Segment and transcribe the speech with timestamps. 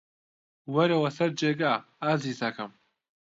[0.73, 2.71] وەرەوە سەر جێگا، ئازیزەکەم.